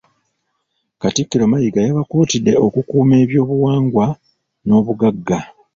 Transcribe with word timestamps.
Katikkiro 1.01 1.45
Mayiga 1.51 1.79
yabakuutidde 1.87 2.53
okukuuma 2.65 3.13
ebyobuwangwa 3.23 4.05
n’obugagga. 4.65 5.39